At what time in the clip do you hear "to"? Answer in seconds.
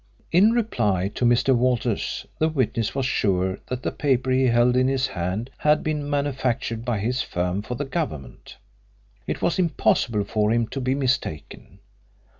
1.13-1.25, 10.69-10.81